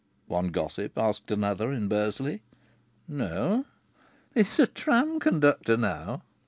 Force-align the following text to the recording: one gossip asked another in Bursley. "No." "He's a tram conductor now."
one 0.25 0.47
gossip 0.47 0.97
asked 0.97 1.29
another 1.29 1.71
in 1.71 1.87
Bursley. 1.87 2.41
"No." 3.07 3.65
"He's 4.33 4.57
a 4.57 4.65
tram 4.65 5.19
conductor 5.19 5.77
now." 5.77 6.23